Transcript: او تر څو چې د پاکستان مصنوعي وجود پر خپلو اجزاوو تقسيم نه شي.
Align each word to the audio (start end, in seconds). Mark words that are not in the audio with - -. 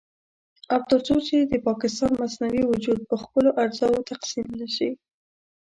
او 0.73 0.81
تر 0.89 0.99
څو 1.07 1.15
چې 1.27 1.35
د 1.51 1.53
پاکستان 1.67 2.11
مصنوعي 2.21 2.63
وجود 2.67 2.99
پر 3.09 3.17
خپلو 3.23 3.49
اجزاوو 3.63 4.07
تقسيم 4.11 4.47
نه 4.59 4.67
شي. 4.75 4.89